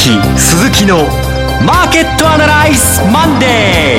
[0.00, 0.96] 崎鈴木の
[1.62, 3.98] マーケットアナライズマンデ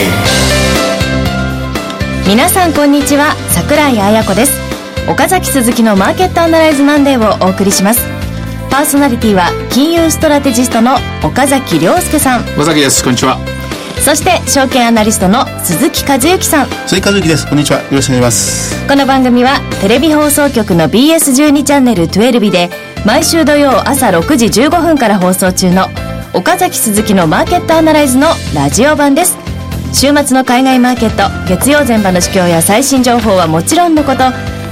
[2.25, 2.27] ー。
[2.27, 4.59] 皆さんこんにちは桜井彩子です。
[5.07, 8.01] 岡崎鈴木のマーケットアナライズマンデーをお送りします。
[8.71, 12.41] パーソナリティは金融ストラテジストの岡崎良介さん。
[12.55, 13.03] 岡崎です。
[13.03, 13.37] こんにちは。
[14.03, 16.67] そして証券アナリストの鈴木一之さん。
[16.87, 17.47] 鈴木一之です。
[17.47, 17.77] こんにちは。
[17.77, 18.87] よろしくお願いします。
[18.87, 25.87] この番組はテレビ放送局の BS12 チャンネル12日で毎週土曜朝6時15分から放送中の
[26.35, 29.37] 岡崎鈴木のマーケットアナライズのラジオ版です。
[29.91, 34.19] 週末の海外マーケット月曜前場の市況や最新情報はもちろんのこと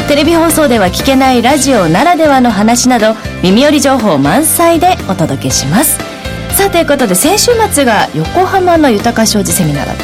[0.08, 6.19] テレビ放送では聞けないラジオならではの話など耳寄り情報満載でお届けします。
[6.60, 9.96] さあということで先週末が横浜の豊か商事セミナーだっ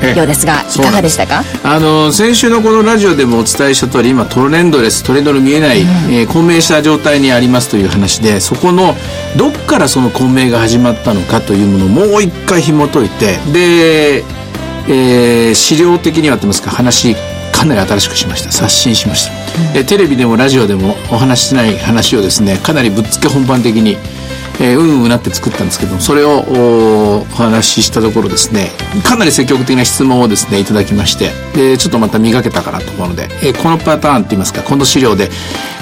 [0.00, 1.42] たようですがいかがでしたか？
[1.64, 8.94] あの先週のこのラジオでもお伝えした通り今トレンドレストレンドの見えない、うん、えー、混迷した状態にありますという話でそこの
[9.36, 14.22] どっからその混迷が始まったのかというものをもう一回紐解いてで、
[14.88, 16.70] えー、資料的にはと言いますか？
[16.70, 17.16] 話
[17.50, 18.52] かなり新しくしました。
[18.52, 19.26] 刷新しまし
[19.74, 23.96] た、うん、テレビでもラジオでもお話ししない話をですねかなりぶっつけ本番的に
[24.60, 26.44] えー、うんうなって作ったんですけどそれを
[27.20, 28.70] お話ししたところですね
[29.04, 35.28] かなり積極的な質問をですねいただきましてでちょっとまた磨けたかなと思うので、えー、このパターンって言いますかこの資料で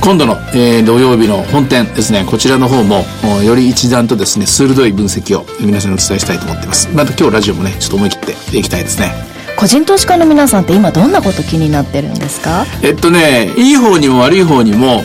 [0.02, 3.04] 今度の、えー、土曜日の本店ですねこちらの方も
[3.42, 6.88] より一段とですね鋭い分析を皆さんにお伝えしたいと思っています。
[6.94, 9.31] また今日ラジオもねちょっと思い切っていきたいですね。
[9.62, 12.66] 個人投資家の皆さんって今どんなこと気になってるんですか？
[12.82, 15.04] えっとねいい方にも悪い方にも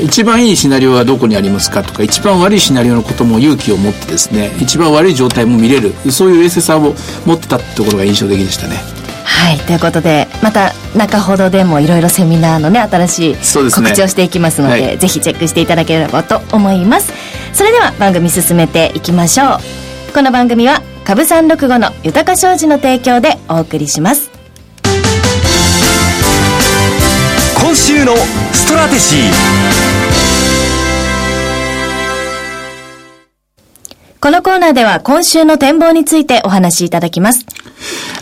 [0.00, 6.94] 一番いいシナリオはどこにありますかとか一番悪いシナリオのことも勇気を持ってですね一番悪い状態も見れるそういう冷静さを
[7.26, 8.76] 持ってたってところが印象的でしたね。
[9.24, 17.12] はいということでまた中ほどでもいろいろセミナーのね新しい告知をしていきますので、ねはい、ぜひチェックしていただければと思います。
[17.52, 20.12] それでは番組進めていきましょう。
[20.14, 24.30] この番組は株三六五の豊か商事の提供でお送りします
[27.58, 28.14] 今週の
[28.52, 29.30] ストラテジー
[34.20, 37.46] このコーナーでは今週の展望についてお話しいただきます。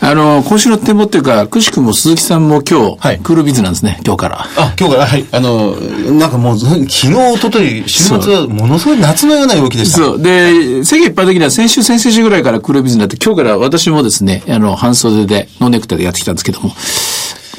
[0.01, 4.47] あの、今週の展望っていうか、くしくも鈴木さんも今日、はい、クールビズなんですね、今日から。
[4.57, 5.25] あ、今日から、はい。
[5.31, 9.97] あの、なんかもう、昨日、一昨日週末はものすごい夏のような動きでした。
[9.97, 10.21] そう。
[10.21, 16.73] で、世間一般的には先週、先々週ぐらいからクールビズになって、今日から私もですね、あの、半袖で、ノーネクタイでやってきたんですけども、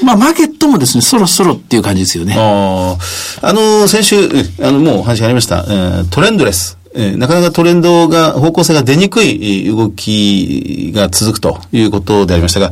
[0.05, 2.35] まあ、マーケットもですね、そろそろっていう感じですよね。
[2.37, 2.97] あ
[3.43, 3.49] あ。
[3.49, 4.17] あの、先週、
[4.63, 6.78] あの、もう話がありました、えー、トレンドレス。
[7.01, 12.71] えー、なかなかトレンドが、方向性が出にくい動きが続くということでありましたが、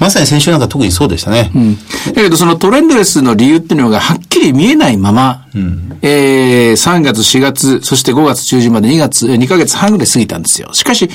[0.00, 1.52] まさに先週なんか特にそうでしたね。
[1.54, 1.76] うん。
[1.76, 10.70] だけどそのトレンドレスの理由っていうのがはっきり見えないまま、うん、えー、3月、4月、そして5月中旬まで2月、2ヶ月半ぐらい過ぎたんですよ。
[10.72, 11.08] しかし、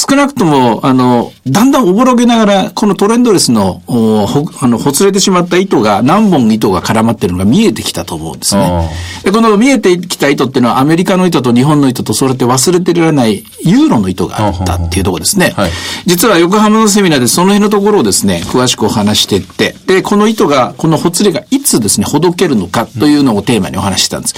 [0.00, 4.26] 少なくとも、あの、だんだんおぼろげながら、このトレンドレスの、ほ、
[4.60, 8.90] あの、ほつれてしまった糸が、何本糸が絡まってるのが見えてきたと思うんですね。
[9.24, 15.52] で、この見えてきた糸っていうのは、アメリカの糸と日本の糸と、それって忘れてられないユーロの糸があったっていうところですね。
[15.54, 15.70] はい、
[16.06, 24.34] 実は横浜のセミナーでその辺のところをですね、詳しくお話していって、で、この糸が、このほつれがいつですね、ほどけるのかというのをテーマにお話してたんです。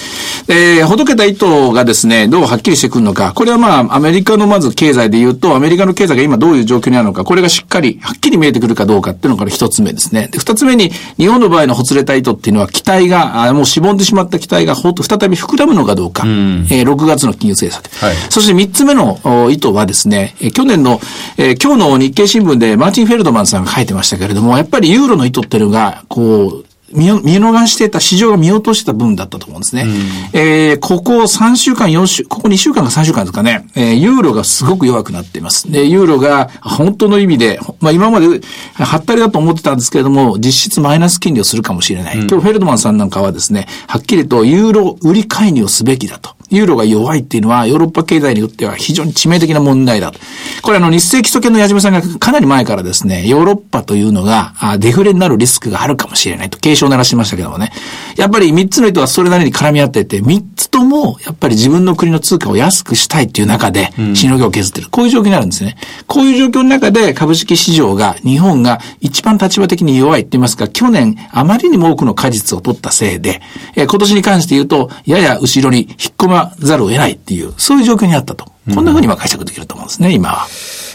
[0.46, 10.28] で、ほどけた糸がですね、どうはっきりしてくるのか、これはまあ、アメリカのまず経済で言うと、アメリカの経済が今どういう状況にあるのか、これがしっかり、はっきり見えてくるかどうかっていうのが一つ目ですね。
[10.30, 18.04] で、二つ目に、日本の場合のほつれた糸っていうのは、期待が、あもうしぼんでしまった期待がほ再び膨らむのかどうか、うん、えー、6月の金融政策。
[18.04, 19.18] はい、そして三つ目の
[19.50, 21.00] 意図はですね、えー、去年の、
[21.36, 29.82] えー、今日の日経新聞でマーチン・フェルドマンさんが書いてましたけれども、やっぱりユーロの意図っていうのが、こう、見見逃してた、市場が見落としてた分だったと思うんですね。
[29.82, 35.70] うん、えー、ここ3週間、4週、ここ2週間か3週間ですかね、えー、ユーロがすごく弱くなっています。
[35.70, 38.40] で、ユーロが本当の意味で、まあ今まで、
[38.74, 42.18] はったりだと思ってたんですけれども、実質マイナス金利をするかもしれない。
[42.18, 46.30] うん、今日フェルドマンさんなんかはですね、はっきりとユーロ売り介入をすべきだと。
[46.52, 50.20] ユーロが弱いっていうのは、ヨーロッパ経済によっては非常に致命的な問題だと。
[50.62, 57.72] これあの、日清基礎研の矢島さんがかなり前からですね、ヨーロッパというのが、デフレになるリスクがあるかもしれないと警鐘を鳴らしましたけどもね。
[58.16, 64.88] やっぱり3つの人はそれなりに絡み合ってて、3つも、やっぱり自分の国の通貨を安くしたいっていう中で、しのぎを削ってる。
[64.90, 65.76] こういう状況になるんですね。
[66.06, 73.40] こういう状況の中で株式市場が、日本が一番立場的に弱いって言いますか、去年あまりにも多くの果実を取ったせいで、
[73.74, 78.52] え今年に関して言うと、やや後ろに引っ込まざるを得ないっていう、そういう状況にあったと。
[78.74, 80.46] こんなふうには解釈できると思うんですね、今は。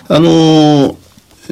[0.09, 1.06] あのー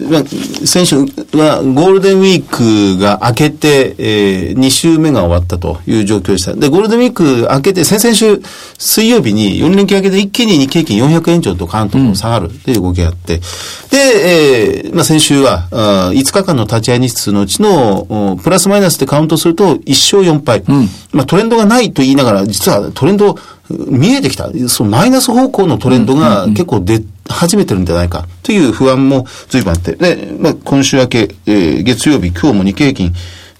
[0.10, 0.24] まあ、
[0.66, 6.54] 先週はゴールデンウィークが明けて、えー、2週目が終わったという状況でした。
[6.54, 8.42] で、ゴールデンウィーク明けて、先々週
[8.78, 20.64] 水曜日に4連休明けで一気に日経平均400円超とカウントも下がるという動きがあって、うん、で、えー、まあ、先週はあ5日間の立ち会い日数のうちのプラスマイナスでカウントすると1勝4敗。
[20.68, 23.38] うん、まあ、トレンドがないと言いながら、実はトレンド
[23.70, 24.50] 見えてきた。
[24.68, 29.96] そのマイナス方向のトレンドが結構出始めてるんじゃないかという不安も随分あって。
[29.96, 33.14] で、まあ、今週明け、えー、月曜日、今日も日経平均、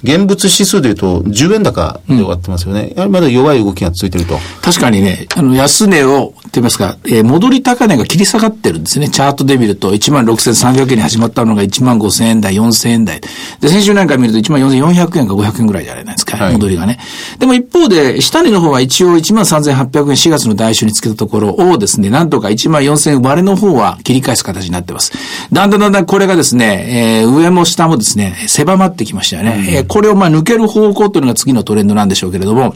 [0.06, 2.94] 現物指数でいうと10円高で終わってますよね。
[2.96, 4.38] やはりまだ弱い動きが続いてると。
[4.62, 9.10] 確かにね、あの、安値を、と言いますか、えー、戻り高値が切り下がってるんですね。
[9.10, 13.22] チャートで見ると、16,300円に始まったのが15,000円台、4,000円台。
[13.60, 17.00] で、先週なんか見ると14,400円か500円ぐらいじゃないですか、はい、戻りがね。
[17.40, 25.12] でも一方で、下値の方は一応13,800円4月の来週につけたところをですね、なんとか14,000円割れの方は切り返す形になってます。
[25.52, 29.66] だんだんだんだんこれがですね、えー、上も下もですね、狭まってきましたよね。
[29.68, 32.76] うん、えー、これをまあ抜ける方向というのが次のトレンドなんでしょうけれども、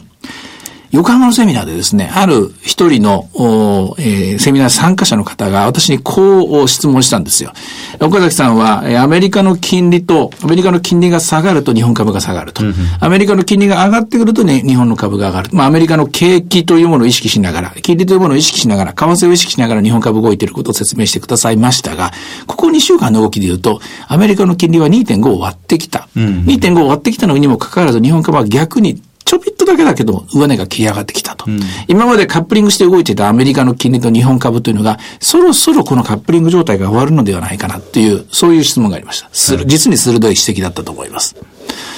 [0.92, 3.28] 横浜のセミナーでですね、ある一人の、
[3.98, 7.52] えー、セミナー参加者の方が私にこう質問したんですよ。
[8.00, 12.64] 岡崎さんは、アメリカの金利と、アメリカの金利が下がると日本株が下がると。
[12.64, 15.50] うんうん、アメリカの金利が上がってくると、ね、日本の株が上がる。
[15.52, 22.10] まあ、アメリカの景気というものを意識しながら、金利というものを意識しながら、為替を意識しながら日本株動いていることを説明してくださいましたが、
[22.48, 26.08] ここ2週間の動きで言うと、アメリカの金利は2.5を割ってきた。
[26.16, 39.28] うんうん、2.5を割ってきたのにもかかわらず、日本株は逆にちょびっとだけだけど、上値が切り上がってきたと、うん、今までカップリングして動いていたアメリカの金利と日本株というのが、そろそろこのカップリング状態が終わるのではないかなっていう、そういう質問がありました。
[39.30, 41.36] する、実に鋭い指摘だったと思います。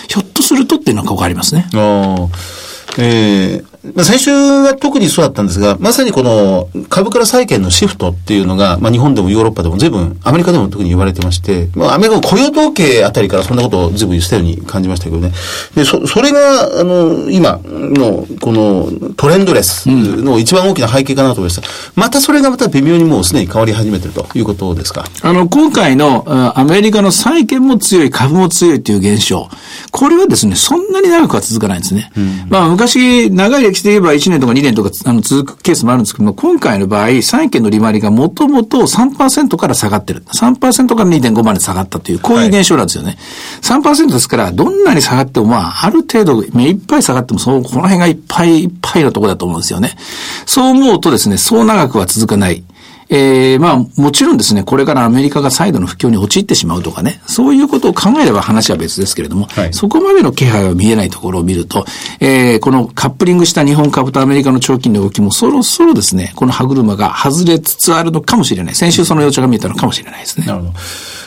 [0.08, 1.70] ひょっとするとっていうのがここありますね。
[1.72, 2.28] あ
[2.98, 15.32] えー、まあ、先週は特にそうだったんですが、まさにこの株から債券のシフトっていうのが、まあ、日本でもヨーロッパでも随分、アメリカでも特に言われてまして、まあ、アメリカの雇用統計あたりからそんなことを随分言ってたように感じましたけどね。
[15.74, 21.62] で、そ、それが、あの、今の、このトレンドレスの一番大きな背景かなと思いました。
[21.96, 25.06] またそれがまた微妙にもうすでに変わり始めてるということですか？
[25.22, 26.24] あの、今回の
[26.56, 29.48] アメリカの債券も強い、株も強いという現象。
[29.90, 32.12] これはですね、そんなに長くは続かないんですね。
[32.16, 40.22] うん、まあ、昔、長いで言えば1年とか2年とかあの続くケースもあるんですけども、今回の場合、債券の利回りがもともと3%から下がってる。
[40.34, 43.16] 3%から2.5まで下がったという、こういう現象なんですよね。
[43.62, 49.96] はい、3%ですから、どんなに下がっても、まあ、ある程度、目いっぱい下がっても、その、この辺がいっぱいいっぱいのところだと思うんですよね。
[50.46, 52.64] そう思うとですね、そう長くは続かない。
[53.14, 61.84] えー、まあ、もちろんですね、これからアメリカが再度の不況に陥ってしまうとかね、そういうことを考えれば話は別ですけれども、はい、そこまでの気配は見えないところを見ると、
[62.20, 68.74] えー、このカップリングした日本株とアメリカの長期の動きもそろそろですね、この歯車が外れつつあるのかもしれない。
[68.74, 70.46] 先週その予兆が見えたのかもしれないですね。
[70.46, 70.72] なるほど。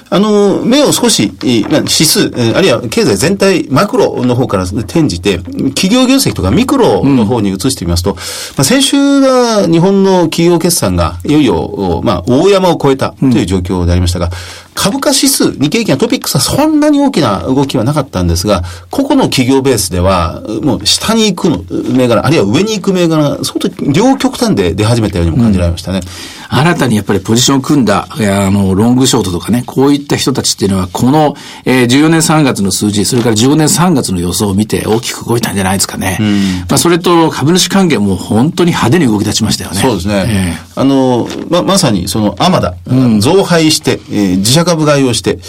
[0.09, 8.21] あの、目を少し、指数、あるいは経済全体、マクロの方から転じて、企業業績とかミクロの方に移してみますと、うん、ま
[8.59, 18.61] あ、先週は日本の企業決算がいよいよ、まあ、大山を超えたという状況でありましたが、うん株価指数、日経平均やトピックスはそんなに大きな動きはなかったんですが、
[18.91, 21.63] 個々の企業ベースでは、もう下に行くの
[21.95, 25.99] 銘柄、あるいは上に行く銘柄、相当両極端で出始めたようにも感じられましたね。
[25.99, 31.35] うん新たにやっぱりポジションを組んだ、あの、ロングショートとかね、こういった人たちっていうのは、この、
[31.65, 36.17] えー、14年3月の数字、それから15年3月の予想を見て大きく動いたんじゃないですかね。
[36.19, 39.81] うん、まあ、それと株主還元も本当に派手に動き立ちましたよね。
[39.81, 40.25] そうですね。
[40.27, 45.39] えー、あの、ま、まさにその、アマダ、うん、増配して、えー、自社株買いをして、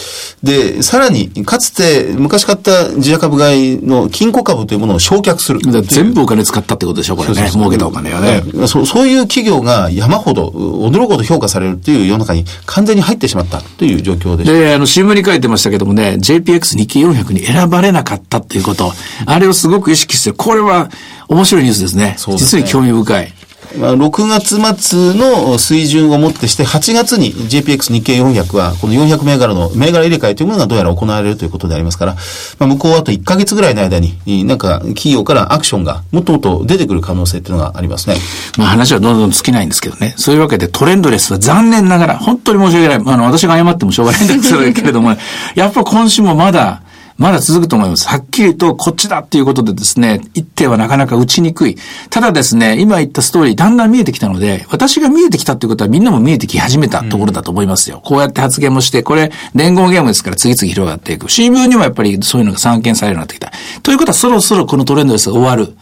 [0.43, 5.61] で、さらに、かつて昔買った自社株買いの金庫株というものを焼却する。
[5.83, 7.51] 全部お金使ったってことでしょ、これね。
[7.51, 8.43] 儲けたお金はね。
[8.67, 14.45] そう、そういう企業が山ほど、驚くほど評価されるという世の中に完全に入ってしまったという状況で。
[14.45, 18.93] で、あの、新聞に書いてましたけどもね、JPX 日経400に選ばれなかったっていうこと、
[19.25, 20.37] あれをすごく意識してる。
[20.37, 20.91] これは
[21.29, 22.15] 面白いニュースですね。
[22.19, 23.33] すね実に興味深い。
[23.79, 32.17] まあ、6月末の水準をもってして、8月に JPX 日経400は、この400銘柄の銘柄入れ替えというものがどうやら行われるということでありますから、
[32.59, 38.17] まあ、向こうあと1ヶ月ぐらいの間に、なんか企業からアクションがもっともっと出てくる可能性っていうのがありますね。
[38.59, 40.15] まあ話はどんどん尽きないんですけどね。
[40.17, 43.15] そういうわけでトレンドレスは残念ながら、本当に申し訳ない。
[43.15, 45.17] あの、私が謝ってもしょうがないんですけれども、
[45.55, 46.83] やっぱ今週もまだ、
[47.19, 48.09] まだ続くと思います。
[48.09, 51.77] はっきりとこっちだっていうことでですね、一手はなかなか打ちにくい。
[52.11, 57.97] ただですね、今言ったストーリーだんだん見えてきたので、私が見えてきたっていうことはみんなも見えてき始めたところだと思いますよ。
[57.97, 61.31] うん、こうやって発言もして、これ連合ゲームですから次々広がっていく。
[61.31, 63.53] 新聞にもやっぱりそういうのが散見されるようになってきた。
[63.83, 65.77] ということはそろそろこのトレンドですが終わる。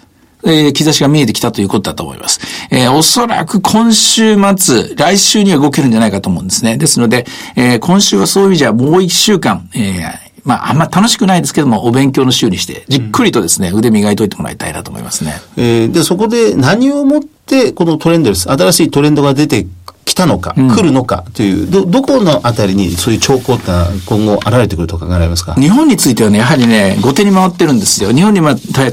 [0.47, 2.38] えー、兆しが見えてきたということだと思います。
[2.71, 6.76] えー、おそらく今週末、来週には動けるんじゃないかと思うんですね。
[6.76, 7.26] ですので、
[7.57, 15.35] えー、今週はそういう意味じゃもう一週間、えー、まあ、あんま楽しくないですけども、お勉強の週にして、じっくりとですね、腕磨いといてもらいたいなと思いますね。
[15.57, 18.51] えー、で、そこで何をもって、このトレンドです。
[18.51, 19.67] 新しいトレンドが出て
[20.14, 23.64] 来たのか、うん、来るのかという、ど、どこのあたりにそういう兆候って
[24.06, 25.54] 今後現れてくると考えられますか？
[25.54, 28.12] 日本についてはね、やはりね、後手に回ってるんですよ。
[28.12, 28.40] 日本に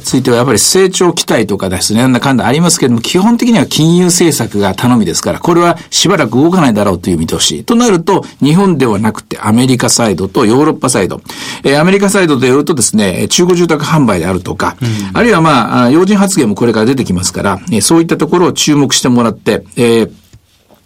[0.04, 7.64] ついてはやっぱり成長期待とかですね、なんだかんだありますけれども、基本的には金融政策が頼みですから、これはしばらく動かないだろうという見通し。
[7.66, 11.22] となると、日本ではなくてアメリカサイドとヨーロッパサイド。
[11.64, 20.12] えー、アメリカサイドで言うとですね、中古住宅販売であるとか、うん、あるいはまあ、要人発言もこれから出てきますから、えー、そういったところを注目してもらって、えー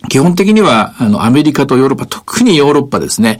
[0.08, 3.40] 基本的には、あの、アメリカとヨーロッパ、特にヨーロッパですね。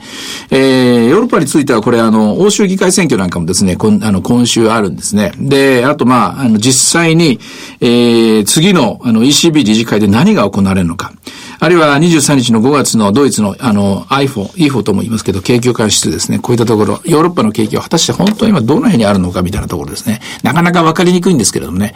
[0.50, 5.32] えー、ヨーロッパについては、これ、あの、欧州議会選挙なんかもですね、こんあの、今週あるんですね。
[5.38, 7.38] で、あと、まあ、あの、実際に、
[7.80, 11.12] えー、次の、あの、ECB 理事会で何が行われるのか。
[11.58, 16.38] あるいは23日の5月のドイツのあの iPhone、IFO とも言いますけど、景況感指数ですね。
[16.38, 20.20] こういったところ、ヨーロッパの景気は果たして本当に今どの辺にあるのかみたいなところですね。
[20.42, 21.94] なかなか分かりにくいんですけれどもね。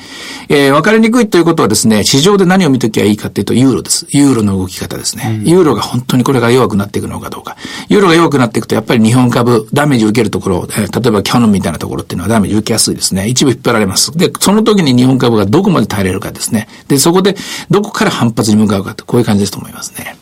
[0.48, 4.06] えー、分かりにくいということはですね、市場で何を見ときゃいいかっていうと、ユーロです。
[4.10, 5.38] ユーロの動き方ですね。
[5.40, 7.56] うん、ユーロが本当にこれが弱くなっていくのかどうか。
[7.88, 13.28] ユーロが弱くなっていくと、やっぱり日本株、ダメージを受けるところ、えー、例えばキャノンみたいなところっていうのはダメージ受けやすいですね。
[13.28, 14.16] 一部引っ張られます。
[14.16, 16.68] で、その時に日本株がどこまで耐えれるかですね。
[16.88, 17.36] で、そこで
[17.70, 20.16] どこから反発に向かうかと、こういう感じですと思いますね。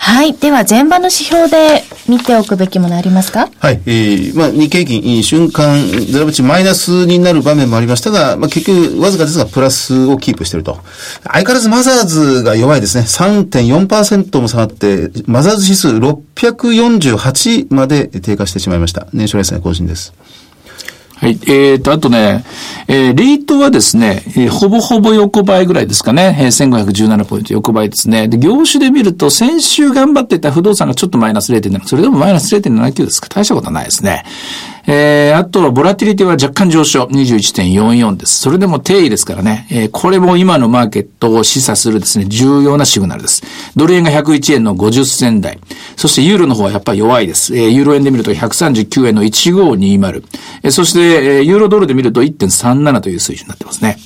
[0.00, 0.32] はい。
[0.32, 3.50] では、前場の指標で見ておくべきものありますか？
[3.58, 3.80] はい。
[3.84, 10.78] えー、まあ、日経平均、瞬間、ゼロブチマイナスになる場面もありましたが、まあ、結局、わずかですが、プラスをキープしていると。
[11.24, 13.04] 相変わらずマザーズが弱いですね。
[13.04, 19.08] 3.4%も下がって、マザーズ指数648まで低下してしまいました。
[19.12, 20.14] 年初来線更新です。
[21.18, 21.30] はい。
[21.48, 22.44] えっ、ー、と、あとね、
[22.86, 26.38] えー、リートはですね、えー、ほぼほぼ横ばいぐらいですかね。
[26.40, 28.28] えー、1517ポイント横ばいですね。
[28.28, 33.28] で、業種で見ると、先週頑張ってた不動産がちょっとマイナス0.7、それでもマイナス0.79ですか。
[33.28, 34.24] 大したことはないですね。
[34.90, 38.40] えー、あとは、ボラティリティは若干上昇、21.44です。
[38.40, 43.42] それでも定位ですからね、えー、これも今のマーケットを示唆するですね、重要なシグナルです。
[43.76, 45.58] ドル円が101円の50銭台。
[45.96, 47.54] そしてユーロの方はやっぱり弱いです。
[47.54, 50.24] えー、ユーロ円で見ると139円の1520。
[50.62, 53.98] えー、そして、えー、ユーロドルで見ると1.37という水準になってますね。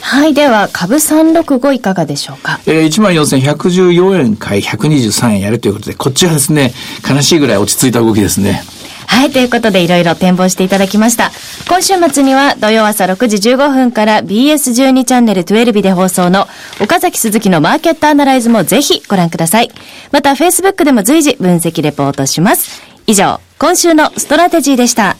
[0.00, 0.34] はい。
[0.34, 2.58] では、株365いかがでしょうか？
[2.66, 6.74] えー、14,114円買い123円やるということで、こっちはですね、
[7.08, 8.64] 悲しいぐらい落ち着いた動きですね。
[9.06, 11.30] はい、ということでいろいろ展望していただきました。
[11.68, 16.46] 今週末には土曜朝6時15分から BS12 チャンネル12で放送の
[16.80, 19.70] 岡崎鈴木のマーケットアナライズもぜひご覧ください。
[20.12, 22.82] また Facebook でも随時分析レポートします。
[23.06, 25.16] 以上、今週のストラテジーでした。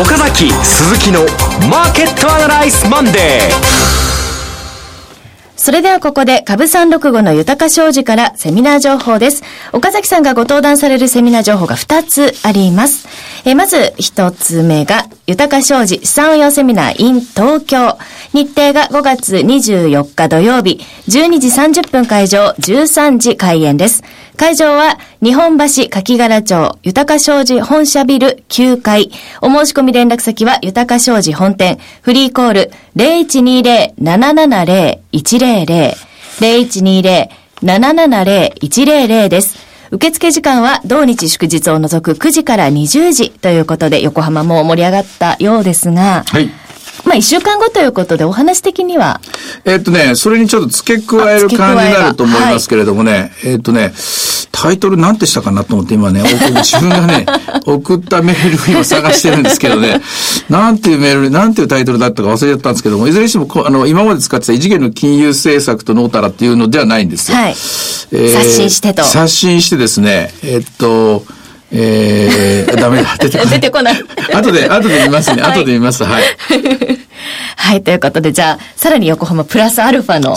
[0.00, 1.20] 岡崎鈴木の
[1.68, 3.89] マーケットアナライズマンデー
[5.62, 9.42] それではここで株三六五の豊か商事からセミナー情報です。
[9.74, 13.06] 岡崎さんがご登壇されるセミナー情報が2つあります。
[13.44, 17.98] えまず1つ目が豊か商事資産運用セミナー in 東京。
[18.32, 21.48] 日程が5月24日土曜日12時
[21.82, 24.02] 30分会場13時開演です。
[24.40, 29.10] 会場は日本橋柿柄町豊か商事本社ビル9階。
[29.42, 35.94] お申し込み連絡先は豊か商事本店フリーコール0120-770-100
[36.40, 39.58] 0120-770-100です。
[39.90, 46.48] 受付時間は同日祝日を除く9時から20時ということで横浜も盛り上がったようですが、はい。
[47.10, 49.20] まあ、一週間後ということで、お話的には。
[49.64, 53.92] えっとね、それにちょっと付け加える感じになると思いますけれどもね、はい、えっとね、
[54.52, 56.22] タイトルなんてしたかなと思って今ね、
[56.62, 57.26] 自分がね、
[57.66, 60.00] 送ったメールを今探してるんですけどね、
[60.48, 67.38] なんていうメール、なんていうタイトルだったか忘れちゃったんですけども、いずれにしても、あの、今まで使ってた異次元の金融政策とノータラっていうのではないんですよ。
[67.38, 67.50] はい。
[67.50, 69.02] えー、刷新してと。
[69.02, 71.24] 刷新してですね、えっと、
[71.72, 73.16] えー、ダメだ。
[73.18, 73.54] 出てこない。
[73.54, 74.04] 出てこない。
[74.34, 75.42] 後で、後で見ますね。
[75.42, 76.04] 後で見ます。
[76.04, 76.22] はい。
[77.56, 80.34] はい、ということで、じゃあ、さらに横浜プラスアルファの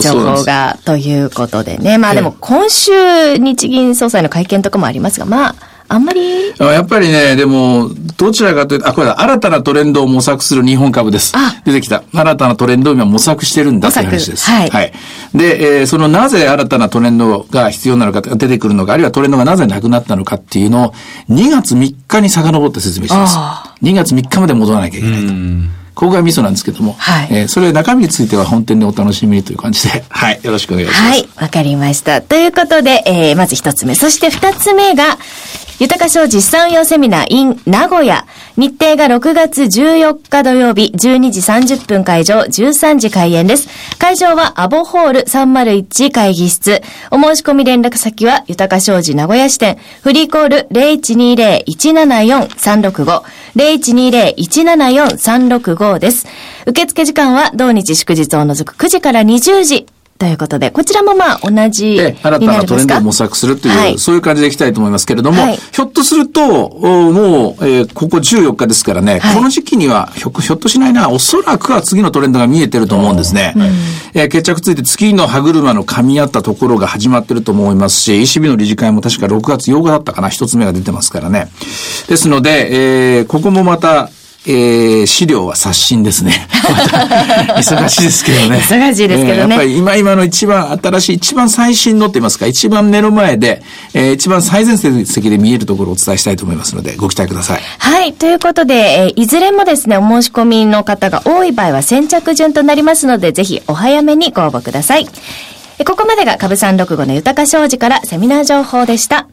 [0.00, 1.98] 情報が、ということでね。
[1.98, 5.54] まあでも、今週、日銀総裁の会見とかもありますが、まあ、
[5.88, 6.54] あんまり？
[6.58, 11.34] やっぱりね、でも、どちらかというと、あ、これだ、新たなトレンドを模索する日本株です。
[11.64, 12.02] 出てきた。
[12.12, 14.50] 新たなトレンドを今模索してるんだという話です。
[14.50, 14.70] はい。
[14.70, 14.92] はい。
[15.34, 20.92] で、えー、そのなぜ新たなトレンドが必要なのか、出てくるのか、あるいはトレンドがなぜなくなったのかっていうのを、
[21.28, 23.36] 2月3日に遡って説明します。
[23.82, 25.84] 2月3日まで戻らなきゃいけないと。
[25.94, 31.02] ここがミソなんですけども、はい、えー、それ中身については本店でお楽しみにという感じで、はい、よろしくお願いします。
[31.02, 32.20] はい、わかりました。
[32.20, 35.18] ということで、えー、まず一つ目、そして二つ目が、
[35.80, 38.24] 豊か商事資産用セミナー in 名古屋。
[38.56, 43.68] 日程が6月14日土曜日、12時30分会場、13時開演です。
[43.98, 46.80] 会場はアボホール301会議室。
[47.10, 49.76] お申し込み連絡先は、豊か商事名古屋支店。
[50.02, 53.22] フリーコール0120-174-365。
[53.56, 56.28] 0120-174-365です。
[56.66, 59.86] 受付時間は、同日祝日を除く9時から20時。
[60.16, 63.98] ということで、こちらもまあ同じ新たなトレンドを模索するという、はい。
[63.98, 65.56] そういう感じでいきたいと思いますけれども、はい。
[65.56, 69.34] ひょっとすると、おもう、えーここ14日ですからね、はい。
[69.34, 73.54] この時期にはひょ、ひょっとしないな、おそらくは次のトレンドが見えてると思うんですね。
[74.14, 81.48] えー決着ついて次の歯車の噛み合ったところが始まってると思いますし、ECB の理事会も確か6月8日だったかな、一つ目が出てますからね。
[82.08, 84.10] ですので、えーここもまた、
[84.46, 86.46] えー資料は刷新ですね。
[87.56, 88.58] 忙しいですけどね。
[88.58, 93.62] 忙しいですけどねえーやっぱり今今の一番新しい、一番最新のって言いますか、一番目の前で、
[93.94, 97.60] えー一番最前席で見えるところをお伝えしたいと思いますので、ご期待ください。
[97.78, 98.12] はい。
[98.12, 105.08] ということで、えーいずれもですね、お申し込みの方が多い場合は先着順となりますので、ぜひお早めにご応募ください。
[105.78, 109.26] えここまでが株三六五の豊か商事からセミナー情報でした。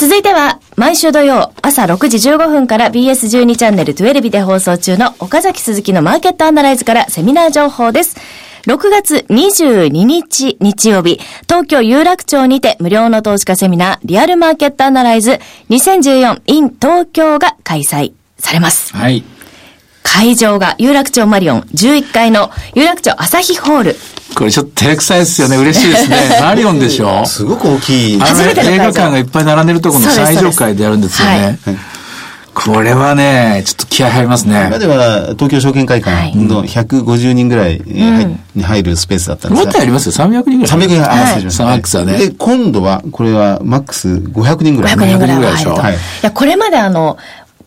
[0.00, 8.16] 続いては、毎週土曜朝6時15分から BS12 チャンネル12日で放送中の岡崎鈴木のマーケットアナライズからセミナー情報です。
[8.66, 15.38] 6月22日日曜日、東京有楽町にて無料の投資家セミナーリアルマーケットアナライズ
[15.68, 18.96] 2014 in 東京が開催されます。
[18.96, 19.22] はい。
[20.02, 23.96] 会場が有楽町マリオン11階の有楽町朝日ホール。
[24.34, 25.56] これちょっと照れくさいですよね。
[25.56, 26.16] 嬉しいですね。
[26.40, 28.22] マリオンでしょすごく大きい。
[28.22, 31.58] あの映画館がいっぱい並んでるところの最上階でやるんですよね。
[32.52, 34.66] これはね、ちょっと気合入りますね。
[34.68, 37.80] 今では東京証券会館の150人ぐらい
[38.54, 39.80] に入るスペースだったんですがもっと。
[39.80, 40.12] ありますよ。
[40.12, 40.80] 300人ぐらい。
[40.80, 41.64] 300人、あ、はい失礼しました。
[41.64, 44.94] マックスはねで、今度は、これはマックス500人ぐらい。
[44.94, 45.36] 500人ぐらいは入ると。
[45.36, 47.18] 500人ぐらいでしょはいいや、これまであの、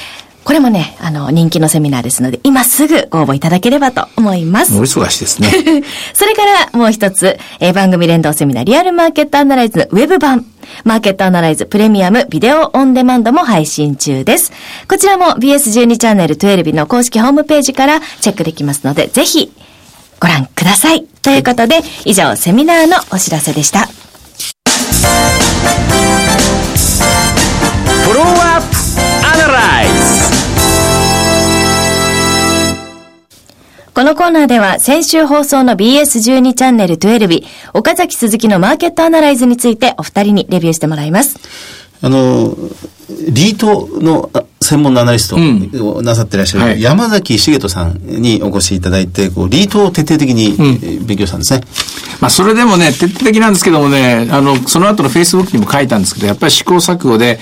[0.48, 4.78] これもね、あの、人気のセミナーですので、今すぐご応募いただければと思います。
[4.78, 5.50] お忙しいですね。
[6.14, 10.46] それからもう一つ、えー番組連動セミナーリアルマーケットアナライズのウェブ版、
[10.84, 14.50] マーケットアナライズプレミアムビデオオンデマンドも配信中です。
[14.88, 19.52] こちらも BS12 チャンネル12の公式ホームページからチェックできますので、ぜひ
[20.18, 21.04] ご覧ください。
[21.20, 23.87] ということで、以上セミナーのお知らせでした。
[33.98, 41.37] このコーナーでは先週放送の BS12 チャンネル12日、岡崎鈴木のマーケットアナライズについてお二人にレビューしてもらいます。
[42.00, 42.54] あの、
[43.28, 45.37] リートのあ専門のアナリスト
[45.84, 51.62] をなさってらっしゃはいる山崎茂人さんにお越しいただいて、こうリートを徹底的にえー勉強したんですね。
[52.20, 57.40] まあ、それでもね、徹底的なんですけどもね、あの、その後のフェイスブックにも書いたんですけど、やっぱり試行錯誤で、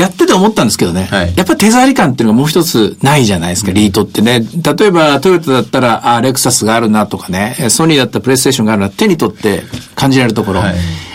[0.00, 1.36] やってて思ったんですけどね、はい。
[1.36, 4.40] やっぱり手触り感っていうのがもう一つないじゃないですか、リートってね。
[4.40, 9.62] 例えば、トヨタだったら、あ、レクサスがあるなとかね、えソニーだったらプレイステーションがあるな、手に取って
[9.94, 10.60] 感じられるところ。
[10.60, 10.74] はい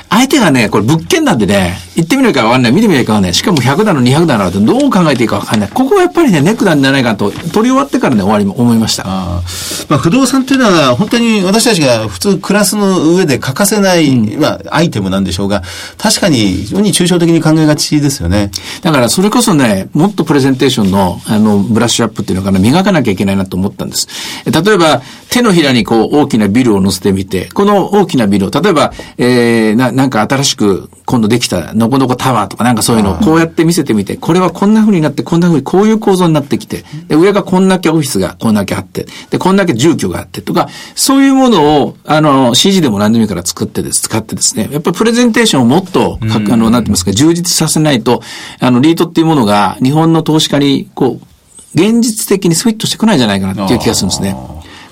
[0.10, 3.34] 相手がね、これ物件なんでね、行ってみないかわかんない、見てみないかわかんない。
[3.34, 5.70] しかも100だの200だのってどう考えていいかわかんない。
[5.70, 9.04] ここはやっぱりね、ネックなんじゃないかと、取り終わってからね、終わりも思いました。
[9.06, 15.64] あーまあ、不動産っていうのは本当に私たちが普通暮らすの上で欠かせない、まあ、アイテムなんでしょうが、
[15.98, 18.52] 確かに非常に抽象的に考えがちですよね。
[18.82, 24.08] だからそれこそね、もっとプレゼンテーションの、あの、ブラッシュアップっていうのかな、磨かなきゃいけないなと思ったんです。
[24.46, 30.05] え例えば、手のひらにこう、大きなビルを乗せてみて、この大きなビルを、例えば、えー、な、何？
[30.06, 48.22] なんか新しく今度できたのこのこタワーとかなんかそういうのをこうやって見せてみて、これはこんな風になって、こんな風にこういう構造になってきて、で、上がこんだけオフィスがこんだけあって、で、こんだけ住居があってとか、そういうものを、あの、CG でも何でもいいから作ってです、使ってですね、やっぱりプレゼンテーションをもっと、かあの、なんて言いますか、充実させないと、
[48.60, 51.26] あの、リートっていうものが日本の投資家に、こう、
[51.74, 54.36] 現実的にスイットしてこないんじゃないかなっていう気がするんですね。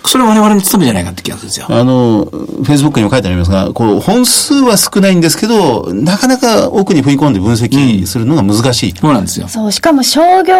[0.05, 1.67] それは我々の務めじゃないかって気がするんですよ。
[1.69, 8.93] あの、Facebook にも書いてありますが、こう、本数は少ないんですけど、なかなか奥に踏み込んで分析するのが難しい。
[8.95, 9.47] そうなんですよ。
[9.47, 10.55] そう、しかも商業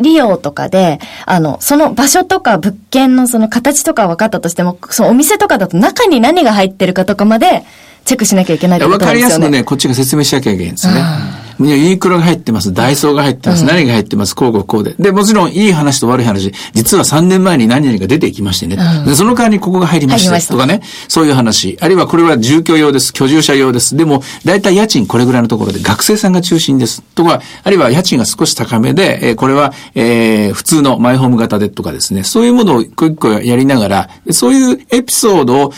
[0.00, 7.64] 利用とかで、あの、その場所とか物件のその形とか分かったとしても、そのお店とかだと中に何が入ってるかとかまで
[8.06, 9.26] チェックしなきゃいけないってこわかとですよね。
[9.26, 11.46] りやすくね、こっちが説明しなきゃいけないんですね。
[11.58, 14.94] ユニクロが入ってます、ダイソーが入ってます、何が入ってます、こうこうこうで。
[14.98, 18.76] で、もちろんいい話と悪い話、実は3年前に何々が出てきましてね。
[19.06, 21.78] で、その代わりにここが入りましたたとかね、そういう話。
[21.80, 23.96] あるいはこれは住居用です、居住者用です。
[23.96, 27.02] でも、だいたい家賃これぐらいのところで学生さんが中心です。
[27.14, 35.72] とか、あるいは家賃が少し高めで、えーこれは、えー普通のマイホーム型でとかですね、そういうものを一個一個やりながら、そういうエピソードを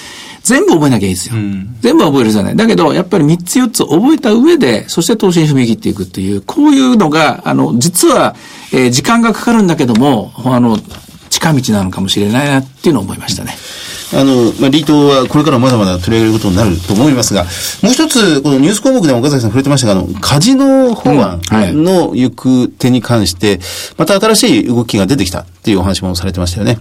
[0.48, 1.34] 全部覚えなきゃいいんですよ。
[1.80, 2.56] 全部覚えるじゃない。
[2.56, 8.34] だけど、やっぱり3つ4つ覚えた上で、そして投資に踏み切っていくっていう、こういうのが、あの、実は、
[8.72, 10.78] えー時間がかかるんだけども、あの、
[11.30, 13.56] 近道なのかもしれないなっていうのを思いましたね。
[14.14, 17.44] あの、まあ、リートはこれからまだまだ取り上げることになると思いますが、
[17.82, 23.60] もう一つ、このニュース項目でも岡崎さん触れてましたが、あの、カジノ法案うんはいの行く手に関して、
[23.96, 26.78] また新しい動きが出てきたっていうお話もされてましたよね。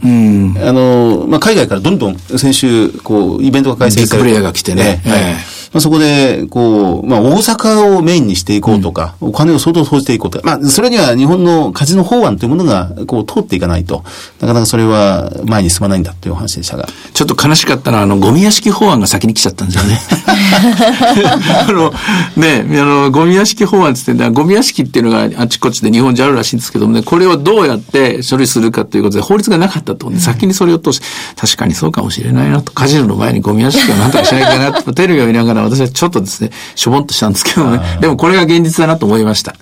[0.61, 4.17] あの、まあ、海外からどんどん先週、こう、イベントが開催されて。
[4.17, 14.03] プレイヤーが来てねええええまあ、そこで、こう、まあ、大阪をメインにしていこうとか、お金を相当投じていこうとか、まあ、それには日本のカジノ法案というものが、こう、通っていかないと、
[14.39, 16.87] なかなかそれは前に進まないんだというお話でしたが。
[17.13, 19.99] ちょっと悲しかったのは、あの、ゴミ屋敷法案が先に来ちゃったんですよね。
[21.67, 21.93] あの、
[22.35, 31.01] ね、あの、ゴミ屋敷法案って言ってんだゴミ屋敷っていうのがあちこちで日本じゃあるらしいんですけどもね、これをどうやって処理するかということで法律がなかったと、先にそれを通し、
[31.35, 39.55] 確かにそうかもしれないなと、カジノの前にゴミ屋敷をなんとかしないかなと、テレビを見ながら私はちょっとですね、しょぼんとしたんですけどね、でもこれが現実だなと思いました。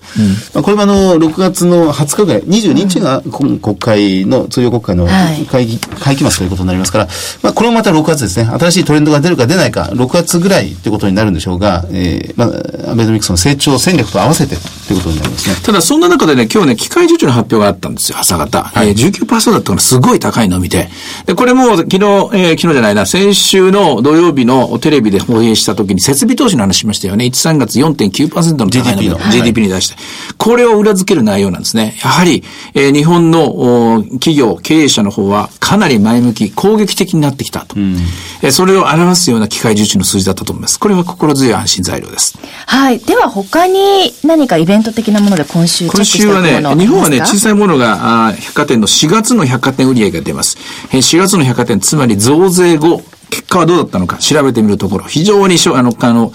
[0.54, 5.80] まあ、これもあの、6月の20日ぐらい、22日が今国会の、通常国会のはい会議、
[6.16, 7.08] 会期末ということになりますから、
[7.44, 14.56] まあ、これもまた6月ですね、新しいトレンドが出るか出ないか、6月ぐらいということになるんでしょうが、えー、まあ、アベノミクスの成長戦略と合わせて
[14.88, 15.56] ということになりますね。
[15.64, 18.72] ただ、そんな中でね、今日ね、機械受注の発表があったんですよ、朝方。
[18.76, 20.90] えー、19%だったからすごい高いのを見て。
[21.26, 27.26] で、これも昨日、えー昨日じゃないな、先週の土曜日のテレビで放映した時に設備投資の話しましたよね。
[27.26, 29.96] 1、3月4.9%の高いの GDP の GDP に対して。
[30.38, 31.98] これを裏付ける内容なんですね。
[32.02, 37.76] やはり、えー日本のお企業、経営者の方はかなり前向き、攻撃的になってきたと。
[37.78, 40.80] えーそれを表すような機械受注の数字だったと思います。
[40.80, 42.38] これは心強い安心材料です。
[42.68, 43.00] はい。
[43.00, 50.58] では他に何かイベント的なもので今週チェッ今クして週はね日本はね、小さいものが、あー百貨店の4月の百貨店売上が出ます。
[50.92, 53.02] えー4月の百貨店、つまり増税後、
[53.36, 56.32] 結果はどうだったのか調べてみるところ、非常にしょあの、あの、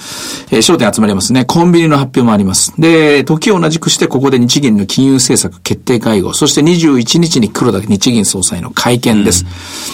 [0.51, 1.47] えー焦点集まりますね。
[1.47, 2.75] コンビニの発表もあります。
[2.79, 9.47] で、時を同じくして、ここで日銀の金融政策決定会合、そして21日に黒田日銀総裁の会見です。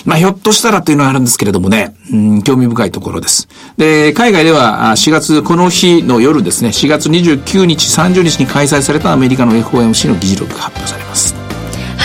[0.04, 3.48] まあ、ひょっとしたらというのはあるんですけれどもね、うん、興味深いところです。
[3.76, 11.45] で、海外ではあ4月、この日の夜ですね、4月29日、30日に開催されたアメリカの FOMC の議事録が発表されます。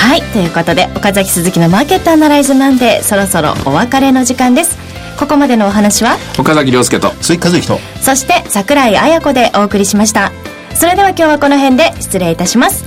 [0.01, 0.21] はい。
[0.33, 4.77] ということで、岡崎鈴木のマーケットアナライズマンデー、そろそろお別れの時間です。
[5.17, 7.11] ここまでのお話は、岡崎亮介と。
[7.21, 10.31] 鈴木和之と、そして桜井彩子でお送りしました。
[10.73, 12.83] それでは今日はこの辺で失礼いたします。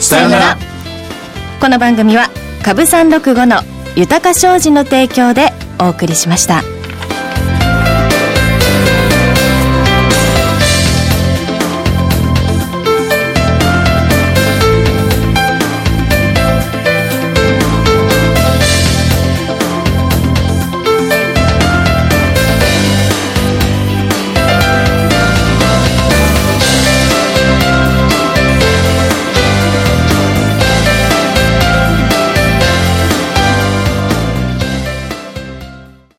[0.00, 0.58] さようなら。
[1.60, 2.28] この番組は
[2.62, 3.62] 株365の
[3.94, 6.75] 豊か商事の提供でお送りしました。